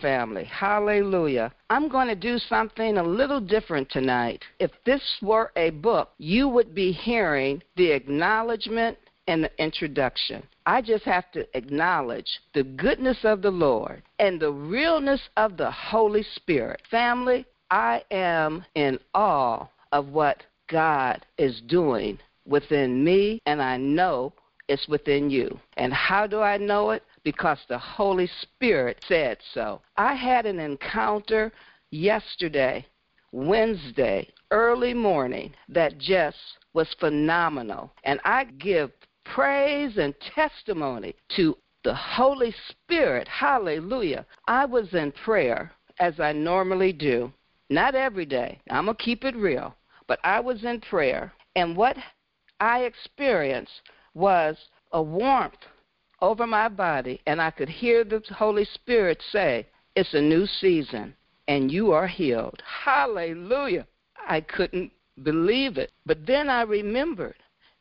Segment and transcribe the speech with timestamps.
[0.00, 0.44] Family.
[0.44, 1.52] Hallelujah.
[1.70, 4.42] I'm going to do something a little different tonight.
[4.58, 10.42] If this were a book, you would be hearing the acknowledgement and the introduction.
[10.66, 15.70] I just have to acknowledge the goodness of the Lord and the realness of the
[15.70, 16.82] Holy Spirit.
[16.90, 24.32] Family, I am in awe of what God is doing within me, and I know
[24.68, 25.58] it's within you.
[25.76, 27.02] And how do I know it?
[27.24, 29.80] Because the Holy Spirit said so.
[29.96, 31.52] I had an encounter
[31.90, 32.86] yesterday,
[33.32, 36.38] Wednesday, early morning, that just
[36.74, 37.92] was phenomenal.
[38.04, 38.90] And I give
[39.24, 43.28] praise and testimony to the Holy Spirit.
[43.28, 44.26] Hallelujah.
[44.46, 47.32] I was in prayer as I normally do.
[47.70, 48.60] Not every day.
[48.70, 49.74] I'm going to keep it real.
[50.06, 51.32] But I was in prayer.
[51.56, 51.96] And what
[52.60, 53.80] I experienced
[54.14, 54.56] was
[54.92, 55.54] a warmth
[56.20, 57.20] over my body.
[57.26, 61.14] And I could hear the Holy Spirit say, It's a new season
[61.48, 62.62] and you are healed.
[62.84, 63.86] Hallelujah.
[64.28, 65.92] I couldn't believe it.
[66.06, 67.36] But then I remembered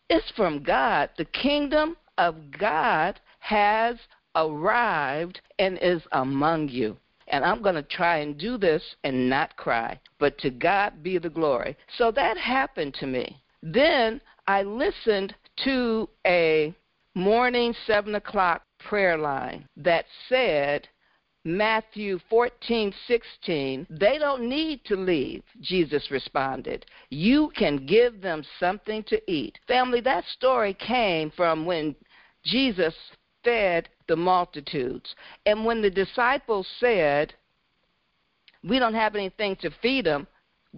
[0.09, 1.09] it's from God.
[1.17, 3.97] The kingdom of God has
[4.35, 6.97] arrived and is among you.
[7.27, 9.99] And I'm going to try and do this and not cry.
[10.19, 11.77] But to God be the glory.
[11.97, 13.41] So that happened to me.
[13.61, 16.75] Then I listened to a
[17.15, 20.87] morning 7 o'clock prayer line that said,
[21.45, 26.85] Matthew 14, 16, they don't need to leave, Jesus responded.
[27.09, 29.59] You can give them something to eat.
[29.67, 31.95] Family, that story came from when
[32.45, 32.95] Jesus
[33.43, 35.13] fed the multitudes.
[35.45, 37.33] And when the disciples said,
[38.63, 40.27] We don't have anything to feed them,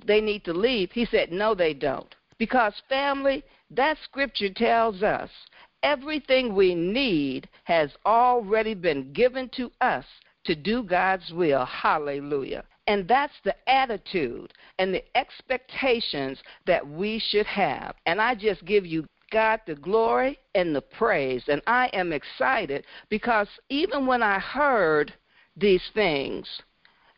[0.03, 2.13] they need to leave, he said, No, they don't.
[2.39, 5.29] Because, family, that scripture tells us
[5.85, 10.03] everything we need has already been given to us
[10.43, 11.63] to do God's will.
[11.63, 12.63] Hallelujah.
[12.87, 17.95] And that's the attitude and the expectations that we should have.
[18.05, 21.43] And I just give you God the glory and the praise.
[21.47, 25.13] And I am excited because even when I heard
[25.55, 26.47] these things,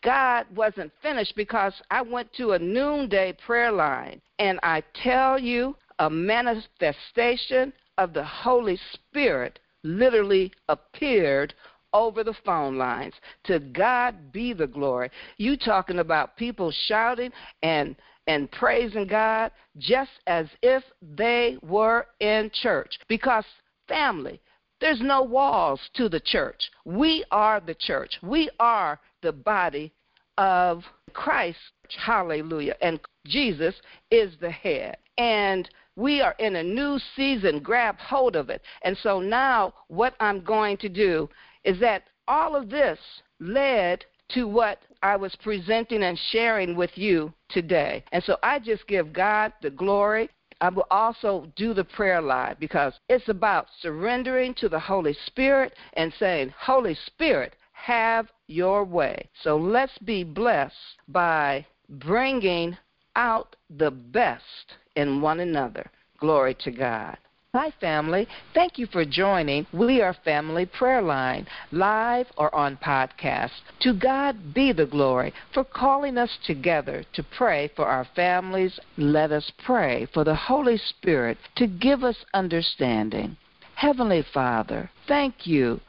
[0.03, 4.21] God wasn't finished because I went to a noonday prayer line.
[4.39, 11.53] And I tell you, a manifestation of the Holy Spirit literally appeared
[11.93, 13.13] over the phone lines.
[13.45, 15.09] To God be the glory.
[15.37, 17.31] You talking about people shouting
[17.63, 17.95] and
[18.27, 22.99] and praising God just as if they were in church.
[23.07, 23.45] Because
[23.87, 24.41] family,
[24.81, 26.69] there's no walls to the church.
[26.85, 28.19] We are the church.
[28.21, 29.93] We are the body
[30.37, 30.83] of
[31.13, 31.57] Christ.
[31.97, 32.75] Hallelujah.
[32.81, 33.75] And Jesus
[34.11, 34.97] is the head.
[35.17, 37.59] And we are in a new season.
[37.59, 38.61] Grab hold of it.
[38.83, 41.27] And so now, what I'm going to do
[41.65, 42.99] is that all of this
[43.39, 48.03] led to what I was presenting and sharing with you today.
[48.11, 50.29] And so I just give God the glory.
[50.61, 55.73] I will also do the prayer live because it's about surrendering to the Holy Spirit
[55.93, 59.29] and saying, Holy Spirit, have your way.
[59.43, 60.75] So let's be blessed
[61.07, 62.77] by bringing
[63.17, 65.91] out the best in one another.
[66.19, 67.17] Glory to God.
[67.53, 68.27] Hi, family.
[68.53, 73.51] Thank you for joining We Are Family Prayer Line, live or on podcast.
[73.79, 78.79] To God be the glory for calling us together to pray for our families.
[78.97, 83.37] Let us pray for the Holy Spirit to give us understanding.
[83.73, 85.79] Heavenly Father, thank you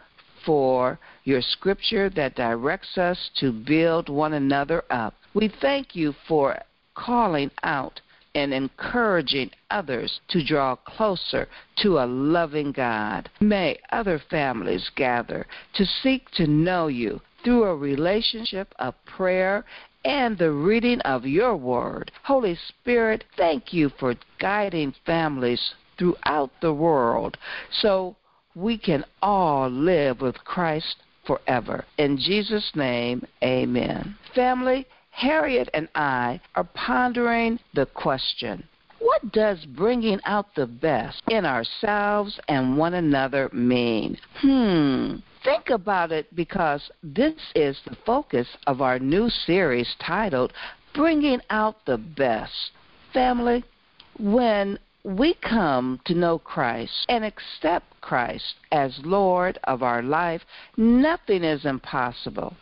[0.47, 5.15] for your scripture that directs us to build one another up.
[5.35, 6.59] We thank you for
[6.99, 8.01] calling out
[8.35, 13.31] and encouraging others to draw closer to a loving God.
[13.41, 19.65] May other families gather to seek to know you through a relationship of prayer
[20.05, 22.11] and the reading of your word.
[22.25, 27.37] Holy Spirit, thank you for guiding families throughout the world
[27.81, 28.17] so
[28.55, 30.97] we can all live with Christ
[31.27, 31.85] forever.
[31.99, 34.17] In Jesus' name, amen.
[34.35, 34.87] Family,
[35.19, 38.63] Harriet and I are pondering the question
[39.01, 44.19] what does bringing out the best in ourselves and one another mean?
[44.41, 45.17] Hmm.
[45.45, 50.53] Think about it because this is the focus of our new series titled
[50.95, 52.73] Bringing Out the Best.
[53.13, 53.65] Family,
[54.19, 60.43] when we come to know Christ and accept Christ as Lord of our life,
[60.77, 62.57] nothing is impossible.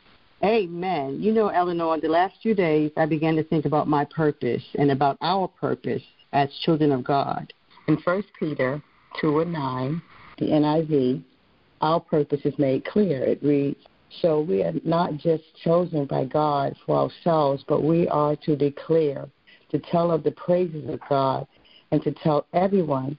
[0.44, 1.18] Amen.
[1.22, 4.90] You know, Eleanor, the last few days I began to think about my purpose and
[4.90, 6.02] about our purpose
[6.32, 7.52] as children of God.
[7.88, 8.82] In 1 Peter
[9.20, 10.02] 2 and 9,
[10.38, 11.22] the NIV,
[11.80, 13.22] our purpose is made clear.
[13.22, 13.78] It reads,
[14.20, 19.26] So we are not just chosen by God for ourselves, but we are to declare,
[19.70, 21.46] to tell of the praises of God,
[21.92, 23.16] and to tell everyone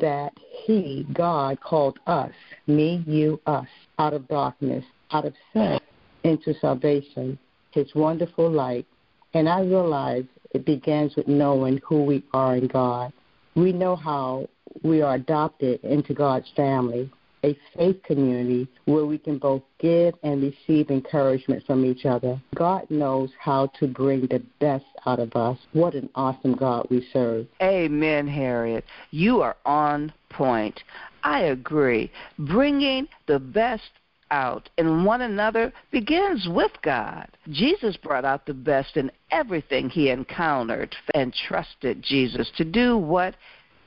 [0.00, 0.32] that
[0.66, 2.32] He, God, called us,
[2.66, 3.68] me, you, us,
[3.98, 5.78] out of darkness, out of sin,
[6.24, 7.38] into salvation,
[7.70, 8.86] His wonderful light.
[9.34, 13.12] And I realize it begins with knowing who we are in God.
[13.54, 14.48] We know how
[14.82, 17.10] we are adopted into God's family,
[17.44, 22.40] a faith community where we can both give and receive encouragement from each other.
[22.54, 25.58] God knows how to bring the best out of us.
[25.72, 27.46] What an awesome God we serve.
[27.62, 28.84] Amen, Harriet.
[29.10, 30.80] You are on point.
[31.22, 32.10] I agree.
[32.38, 33.90] Bringing the best
[34.30, 37.28] out in one another begins with God.
[37.50, 43.34] Jesus brought out the best in everything he encountered and trusted Jesus to do what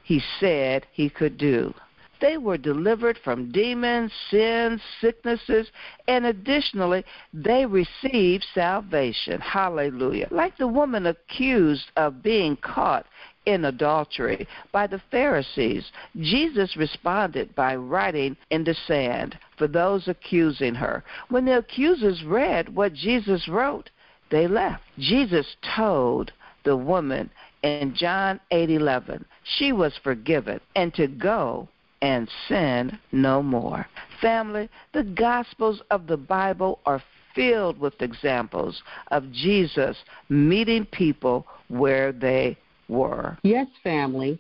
[0.04, 1.74] he said he could do.
[2.22, 5.68] They were delivered from demons, sins, sicknesses,
[6.08, 7.04] and additionally,
[7.34, 9.42] they received salvation.
[9.42, 10.28] Hallelujah.
[10.30, 13.08] Like the woman accused of being caught
[13.46, 20.76] in adultery by the Pharisees, Jesus responded by writing in the sand for those accusing
[20.76, 21.04] her.
[21.30, 23.90] When the accusers read what Jesus wrote,
[24.30, 24.84] they left.
[24.98, 26.32] Jesus told
[26.64, 27.30] the woman
[27.64, 31.68] in John 8:11 she was forgiven and to go
[32.02, 33.88] and sin no more.
[34.22, 37.02] Family, the Gospels of the Bible are
[37.36, 39.98] filled with examples of Jesus
[40.30, 42.58] meeting people where they
[42.92, 43.38] were.
[43.44, 44.40] Yes, family.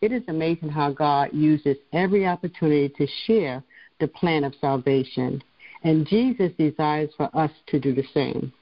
[0.00, 3.62] It is amazing how God uses every opportunity to share
[3.98, 5.42] the plan of salvation,
[5.82, 8.52] and Jesus desires for us to do the same.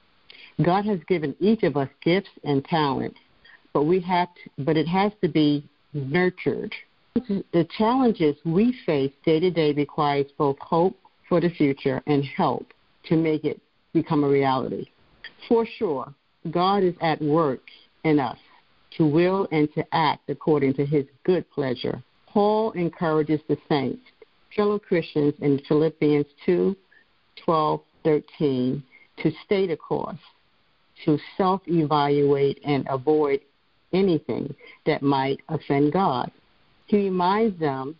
[0.63, 3.17] God has given each of us gifts and talents,
[3.73, 5.63] but we have to, but it has to be
[5.93, 6.73] nurtured
[7.27, 12.65] the challenges we face day to day requires both hope for the future and help
[13.05, 13.59] to make it
[13.93, 14.85] become a reality.
[15.47, 16.13] For sure,
[16.51, 17.61] God is at work
[18.03, 18.37] in us
[18.97, 22.01] to will and to act according to his good pleasure.
[22.27, 24.01] Paul encourages the saints,
[24.55, 26.75] fellow Christians in Philippians 2
[27.45, 28.83] 12, 13,
[29.23, 30.17] to stay the course,
[31.05, 33.39] to self evaluate and avoid
[33.93, 34.53] anything
[34.85, 36.31] that might offend God.
[36.87, 37.95] He reminds them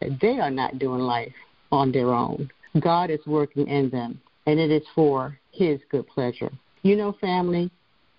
[0.00, 1.32] that they are not doing life
[1.72, 2.50] on their own.
[2.80, 6.50] God is working in them, and it is for His good pleasure.
[6.82, 7.70] You know, family,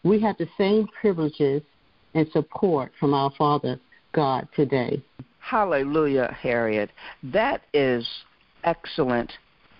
[0.03, 1.61] we have the same privileges
[2.15, 3.79] and support from our Father
[4.13, 5.03] God today.
[5.39, 6.89] Hallelujah, Harriet.
[7.21, 8.07] That is
[8.63, 9.31] excellent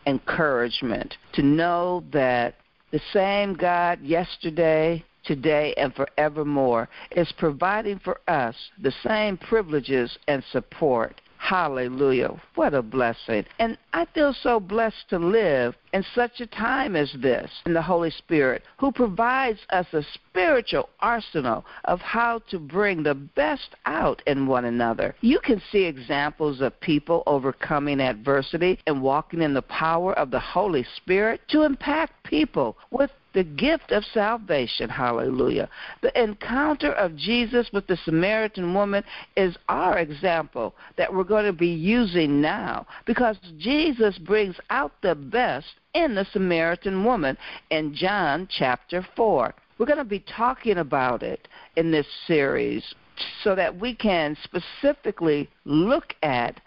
[0.05, 2.55] encouragement to know that
[2.91, 10.43] the same God yesterday, today and forevermore, is providing for us the same privileges and
[10.51, 11.19] support.
[11.45, 12.41] Hallelujah.
[12.55, 13.45] What a blessing.
[13.59, 17.83] And I feel so blessed to live in such a time as this in the
[17.83, 24.23] Holy Spirit, who provides us a spiritual arsenal of how to bring the best out
[24.25, 25.13] in one another.
[25.21, 30.39] You can see examples of people overcoming adversity and walking in the power of the
[30.39, 34.89] Holy Spirit to impact people with the gift of salvation.
[34.89, 35.69] Hallelujah.
[36.01, 39.03] The encounter of Jesus with the Samaritan woman
[39.35, 45.13] is our example that we're going to be using now because Jesus brings out the
[45.13, 47.37] best in the Samaritan woman
[47.69, 49.53] in John chapter 4.
[49.77, 52.95] We're going to be talking about it in this series
[53.43, 56.61] so that we can specifically look at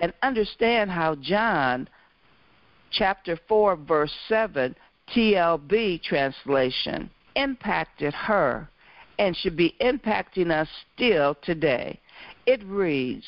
[0.00, 1.86] and understand how John
[2.90, 4.74] chapter 4 verse 7
[5.14, 8.68] TLB translation impacted her
[9.18, 11.98] and should be impacting us still today.
[12.46, 13.24] It reads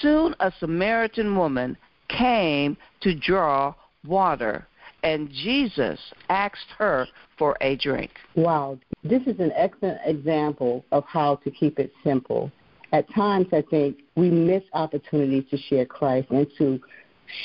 [0.00, 1.76] Soon a Samaritan woman
[2.08, 3.74] came to draw
[4.06, 4.66] water,
[5.02, 7.06] and Jesus asked her
[7.38, 8.10] for a drink.
[8.34, 12.50] Wow, this is an excellent example of how to keep it simple.
[12.92, 16.80] At times, I think we miss opportunities to share Christ and to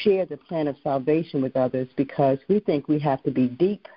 [0.03, 3.87] share the plan of salvation with others because we think we have to be deep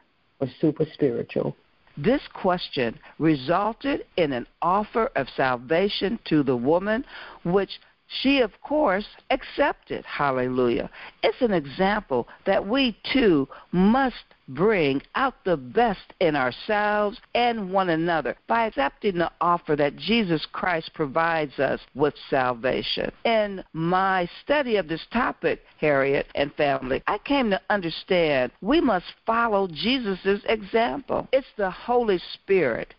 [0.40, 1.56] or super spiritual.
[1.96, 7.04] This question resulted in an offer of salvation to the woman,
[7.44, 10.04] which she, of course, accepted.
[10.04, 10.90] Hallelujah.
[11.22, 17.90] It's an example that we too must bring out the best in ourselves and one
[17.90, 23.12] another by accepting the offer that Jesus Christ provides us with salvation.
[23.24, 29.12] In my study of this topic, Harriet and family, I came to understand we must
[29.26, 31.28] follow Jesus' example.
[31.32, 32.94] It's the Holy Spirit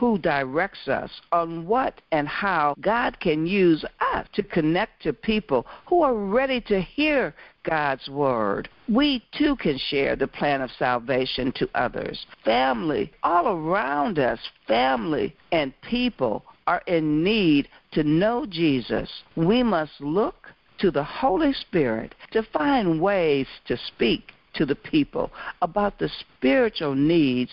[0.00, 5.66] who directs us on what and how God can use us to connect to people
[5.86, 8.70] who are ready to hear God's word.
[8.88, 12.24] We too can share the plan of salvation to others.
[12.46, 19.10] Family, all around us, family and people are in need to know Jesus.
[19.36, 25.30] We must look to the Holy Spirit to find ways to speak to the people
[25.62, 27.50] about the spiritual needs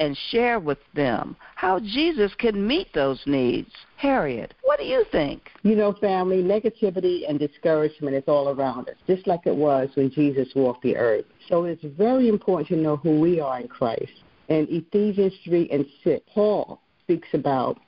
[0.00, 3.70] and share with them how Jesus can meet those needs.
[3.96, 5.50] Harriet, what do you think?
[5.62, 10.10] You know, family, negativity and discouragement is all around us, just like it was when
[10.10, 11.24] Jesus walked the earth.
[11.48, 14.12] So it's very important to know who we are in Christ.
[14.48, 17.78] In Ephesians 3 and 6, Paul speaks about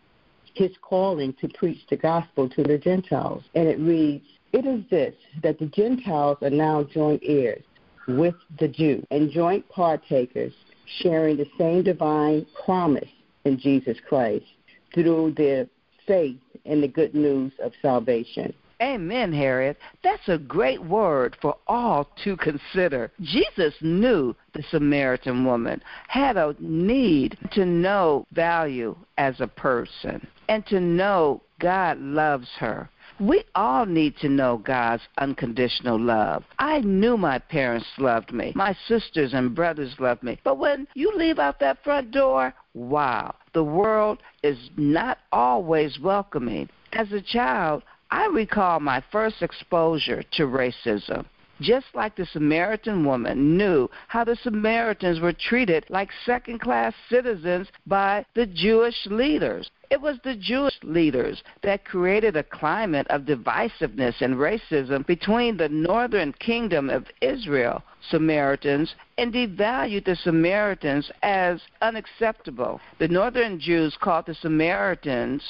[0.54, 3.44] his calling to preach the gospel to the Gentiles.
[3.54, 7.62] And it reads, It is this, that the Gentiles are now joint heirs
[8.08, 10.54] with the Jew and joint partakers
[11.00, 13.08] sharing the same divine promise
[13.44, 14.46] in Jesus Christ
[14.94, 15.66] through their
[16.06, 18.52] faith in the good news of salvation.
[18.80, 19.76] Amen, Harriet.
[20.04, 23.10] That's a great word for all to consider.
[23.20, 30.64] Jesus knew the Samaritan woman had a need to know value as a person and
[30.66, 32.88] to know God loves her.
[33.20, 36.44] We all need to know God's unconditional love.
[36.58, 38.52] I knew my parents loved me.
[38.54, 40.38] My sisters and brothers loved me.
[40.44, 46.68] But when you leave out that front door, wow, the world is not always welcoming.
[46.92, 51.26] As a child, I recall my first exposure to racism
[51.60, 57.68] just like the Samaritan woman knew how the Samaritans were treated like second class citizens
[57.86, 59.70] by the Jewish leaders.
[59.90, 65.68] It was the Jewish leaders that created a climate of divisiveness and racism between the
[65.70, 72.80] northern kingdom of Israel, Samaritans, and devalued the Samaritans as unacceptable.
[72.98, 75.42] The northern Jews called the Samaritans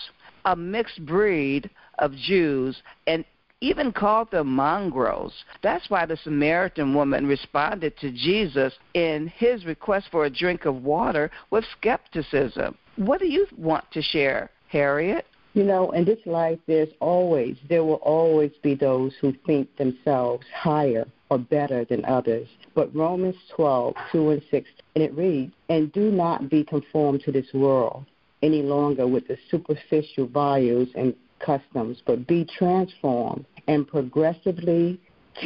[0.45, 3.25] a mixed breed of Jews and
[3.61, 5.33] even called them mongrels.
[5.63, 10.83] That's why the Samaritan woman responded to Jesus in his request for a drink of
[10.83, 12.77] water with skepticism.
[12.97, 15.27] What do you want to share, Harriet?
[15.55, 20.47] You know, in this life, there's always, there will always be those who think themselves
[20.55, 22.49] higher or better than others.
[22.75, 27.33] But Romans 12, 2 and 6, and it reads, And do not be conformed to
[27.33, 28.05] this world
[28.43, 35.01] any longer with the superficial values and customs, but be transformed and progressively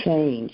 [0.04, 0.52] change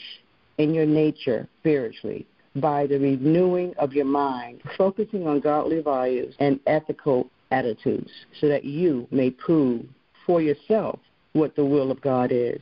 [0.58, 2.26] in your nature spiritually
[2.56, 8.64] by the renewing of your mind, focusing on godly values and ethical attitudes, so that
[8.64, 9.86] you may prove
[10.26, 10.98] for yourself
[11.32, 12.60] what the will of God is,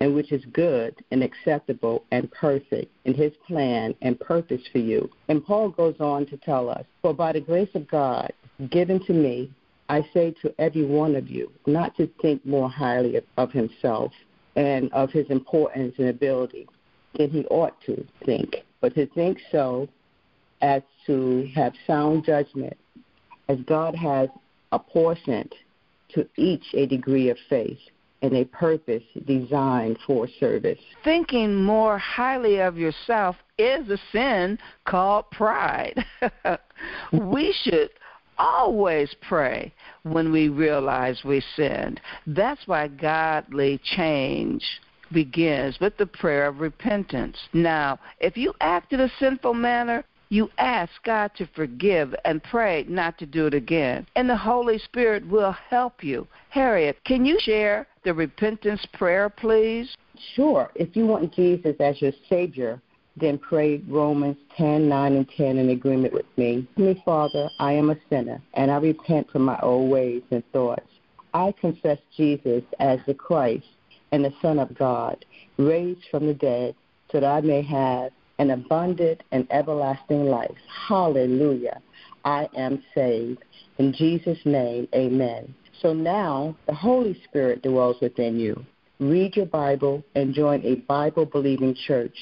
[0.00, 5.08] and which is good and acceptable and perfect in His plan and purpose for you.
[5.28, 8.32] And Paul goes on to tell us, For by the grace of God
[8.70, 9.50] given to me,
[9.90, 14.12] I say to every one of you not to think more highly of, of himself
[14.54, 16.68] and of his importance and ability
[17.18, 19.88] than he ought to think, but to think so
[20.62, 22.76] as to have sound judgment,
[23.48, 24.28] as God has
[24.70, 25.52] apportioned
[26.14, 27.80] to each a degree of faith
[28.22, 30.78] and a purpose designed for service.
[31.02, 36.04] Thinking more highly of yourself is a sin called pride.
[37.12, 37.90] we should
[38.40, 42.00] always pray when we realize we sinned.
[42.26, 44.64] That's why godly change
[45.12, 47.36] begins with the prayer of repentance.
[47.52, 52.86] Now, if you act in a sinful manner, you ask God to forgive and pray
[52.88, 54.06] not to do it again.
[54.14, 56.26] And the Holy Spirit will help you.
[56.50, 59.92] Harriet, can you share the repentance prayer, please?
[60.34, 60.70] Sure.
[60.76, 62.80] If you want Jesus as your Savior,
[63.20, 66.66] then pray Romans 10, 9, and 10 in agreement with me.
[66.76, 70.86] Me, Father, I am a sinner, and I repent from my old ways and thoughts.
[71.32, 73.66] I confess Jesus as the Christ
[74.12, 75.24] and the Son of God,
[75.58, 76.74] raised from the dead,
[77.12, 80.56] so that I may have an abundant and everlasting life.
[80.88, 81.80] Hallelujah.
[82.24, 83.44] I am saved.
[83.78, 85.54] In Jesus' name, amen.
[85.80, 88.64] So now the Holy Spirit dwells within you.
[88.98, 92.16] Read your Bible and join a Bible believing church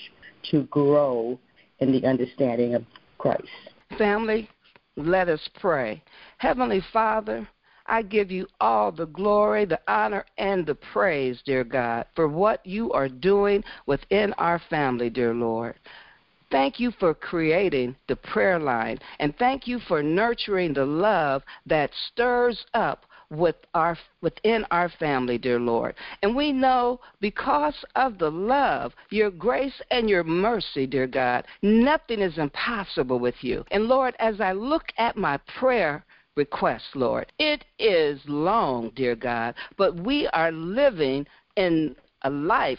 [0.50, 1.38] to grow
[1.80, 2.84] in the understanding of
[3.18, 3.48] Christ.
[3.96, 4.48] Family,
[4.96, 6.02] let us pray.
[6.38, 7.48] Heavenly Father,
[7.86, 12.64] I give you all the glory, the honor, and the praise, dear God, for what
[12.66, 15.74] you are doing within our family, dear Lord.
[16.50, 21.90] Thank you for creating the prayer line, and thank you for nurturing the love that
[22.10, 25.94] stirs up with our within our family, dear Lord.
[26.22, 32.20] And we know because of the love, your grace and your mercy, dear God, nothing
[32.20, 33.64] is impossible with you.
[33.70, 36.04] And Lord, as I look at my prayer
[36.38, 37.30] request, Lord.
[37.38, 42.78] It is long, dear God, but we are living in a life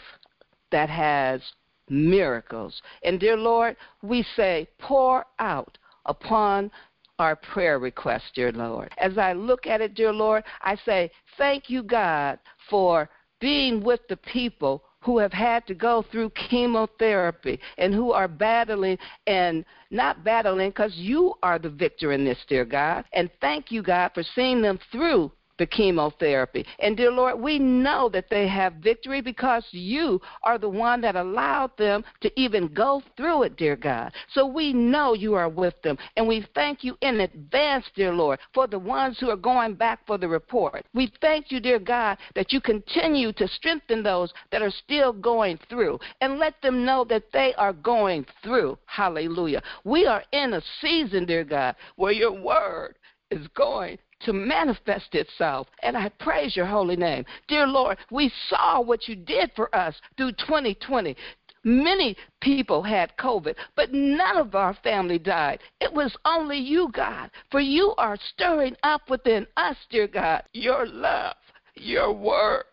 [0.72, 1.42] that has
[1.90, 2.80] miracles.
[3.04, 5.76] And dear Lord, we say, pour out
[6.06, 6.70] upon
[7.20, 8.92] our prayer request, dear Lord.
[8.98, 13.10] As I look at it, dear Lord, I say, thank you, God, for
[13.40, 18.98] being with the people who have had to go through chemotherapy and who are battling
[19.26, 23.04] and not battling because you are the victor in this, dear God.
[23.12, 26.64] And thank you, God, for seeing them through the chemotherapy.
[26.78, 31.16] And dear Lord, we know that they have victory because you are the one that
[31.16, 34.10] allowed them to even go through it, dear God.
[34.32, 35.98] So we know you are with them.
[36.16, 40.00] And we thank you in advance, dear Lord, for the ones who are going back
[40.06, 40.86] for the report.
[40.94, 45.58] We thank you, dear God, that you continue to strengthen those that are still going
[45.68, 48.78] through and let them know that they are going through.
[48.86, 49.62] Hallelujah.
[49.84, 52.94] We are in a season, dear God, where your word
[53.30, 55.68] is going to manifest itself.
[55.82, 57.24] And I praise your holy name.
[57.48, 61.16] Dear Lord, we saw what you did for us through 2020.
[61.62, 65.60] Many people had COVID, but none of our family died.
[65.80, 70.86] It was only you, God, for you are stirring up within us, dear God, your
[70.86, 71.36] love,
[71.80, 72.64] your word.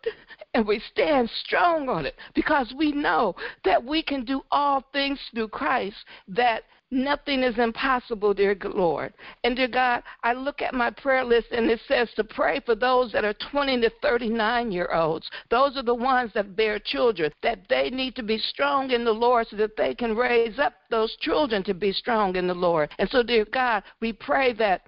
[0.54, 3.34] And we stand strong on it because we know
[3.64, 5.96] that we can do all things through Christ
[6.28, 9.12] that Nothing is impossible, dear Lord.
[9.44, 12.74] And dear God, I look at my prayer list and it says to pray for
[12.74, 15.28] those that are 20 to 39 year olds.
[15.50, 19.12] Those are the ones that bear children, that they need to be strong in the
[19.12, 22.90] Lord so that they can raise up those children to be strong in the Lord.
[22.98, 24.86] And so, dear God, we pray that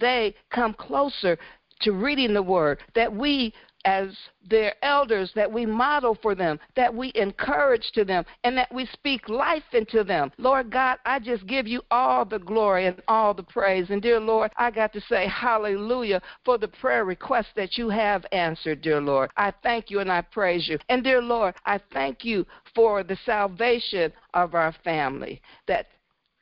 [0.00, 1.38] they come closer
[1.80, 3.52] to reading the word, that we
[3.84, 4.16] as
[4.50, 8.86] their elders, that we model for them, that we encourage to them, and that we
[8.86, 10.32] speak life into them.
[10.38, 13.90] Lord God, I just give you all the glory and all the praise.
[13.90, 18.26] And dear Lord, I got to say hallelujah for the prayer request that you have
[18.32, 19.30] answered, dear Lord.
[19.36, 20.78] I thank you and I praise you.
[20.88, 25.86] And dear Lord, I thank you for the salvation of our family that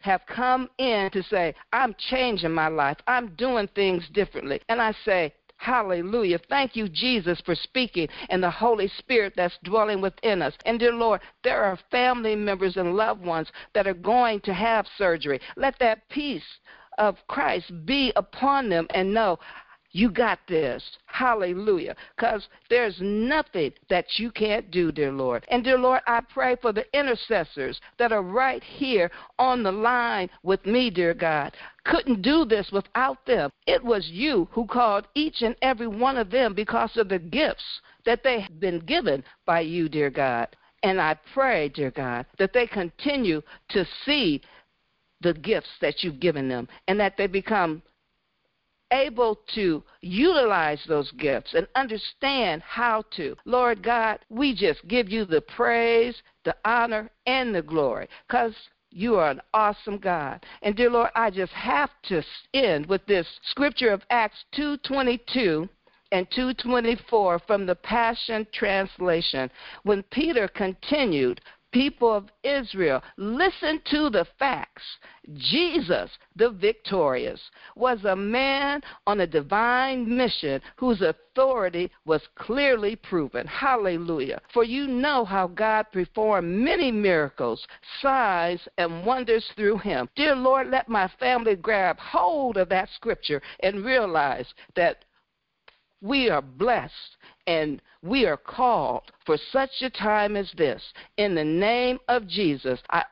[0.01, 2.99] have come in to say, I'm changing my life.
[3.07, 4.61] I'm doing things differently.
[4.69, 6.39] And I say, Hallelujah.
[6.51, 10.55] Thank you, Jesus, for speaking and the Holy Spirit that's dwelling within us.
[10.67, 14.87] And dear Lord, there are family members and loved ones that are going to have
[14.99, 15.41] surgery.
[15.57, 16.45] Let that peace
[16.99, 19.39] of Christ be upon them and know
[19.97, 20.85] you got this.
[21.07, 21.97] Hallelujah.
[22.15, 25.47] Because there's nothing that you can't do, dear Lord.
[25.49, 30.29] And, dear Lord, I pray for the intercessors that are right here on the line
[30.43, 31.57] with me, dear God.
[31.87, 33.51] Couldn't do this without them.
[33.67, 37.65] It was you who called each and every one of them because of the gifts
[38.05, 40.49] that they have been given by you, dear God.
[40.83, 44.43] And I pray, dear God, that they continue to see
[45.23, 47.81] the gifts that you've given them and that they become
[48.92, 53.37] able to utilize those gifts and understand how to.
[53.44, 58.55] Lord God, we just give you the praise, the honor, and the glory because
[58.90, 60.44] you are an awesome God.
[60.62, 62.22] And dear Lord, I just have to
[62.55, 65.68] end with this scripture of Acts 2:22
[66.12, 69.51] and 224 from the Passion Translation.
[69.83, 71.40] When Peter continued
[71.77, 74.83] people of Israel, listen to the facts.
[75.35, 77.41] Jesus, the victorious,
[77.75, 83.47] was a man on a divine mission whose authority was clearly proven.
[83.47, 84.41] Hallelujah.
[84.55, 87.67] For you know how God performed many miracles,
[88.01, 90.09] signs, and wonders through him.
[90.17, 95.05] Dear Lord, let my family grab hold of that scripture and realize that
[96.01, 100.83] we are blessed and we are called for such a time as this.
[101.16, 102.81] In the name of Jesus.
[102.90, 103.03] I,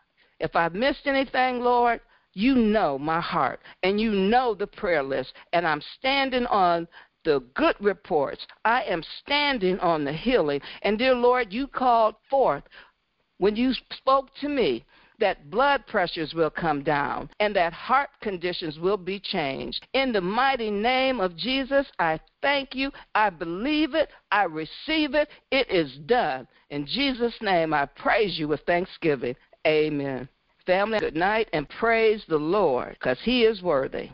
[0.40, 2.00] if I've missed anything, Lord,
[2.34, 5.32] you know my heart and you know the prayer list.
[5.52, 6.88] And I'm standing on
[7.24, 8.46] the good reports.
[8.64, 10.60] I am standing on the healing.
[10.82, 12.64] And dear Lord, you called forth
[13.38, 14.84] when you spoke to me
[15.20, 19.86] that blood pressures will come down and that heart conditions will be changed.
[19.92, 22.90] In the mighty name of Jesus, I thank you.
[23.14, 24.10] I believe it.
[24.30, 25.28] I receive it.
[25.50, 26.46] It is done.
[26.70, 29.36] In Jesus' name, I praise you with thanksgiving.
[29.66, 30.28] Amen.
[30.66, 34.10] Family, good night and praise the Lord because he is worthy.